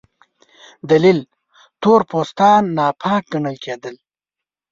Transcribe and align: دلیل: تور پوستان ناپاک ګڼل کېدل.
دلیل: 0.89 1.19
تور 1.81 2.01
پوستان 2.11 2.63
ناپاک 2.77 3.23
ګڼل 3.31 3.55
کېدل. 3.65 3.95